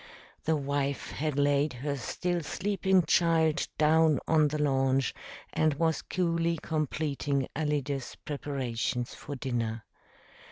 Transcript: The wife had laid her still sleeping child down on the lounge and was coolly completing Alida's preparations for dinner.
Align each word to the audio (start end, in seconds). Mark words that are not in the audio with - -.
The 0.45 0.55
wife 0.55 1.11
had 1.11 1.37
laid 1.37 1.73
her 1.73 1.95
still 1.95 2.41
sleeping 2.41 3.03
child 3.03 3.67
down 3.77 4.19
on 4.27 4.47
the 4.47 4.57
lounge 4.59 5.13
and 5.53 5.75
was 5.75 6.01
coolly 6.01 6.57
completing 6.57 7.47
Alida's 7.55 8.17
preparations 8.25 9.13
for 9.13 9.35
dinner. 9.35 9.83